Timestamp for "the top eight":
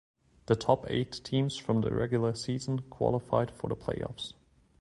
0.47-1.21